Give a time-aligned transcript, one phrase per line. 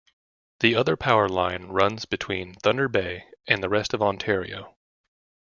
[0.61, 4.75] The other power line runs between Thunder Bay and the rest of Ontario.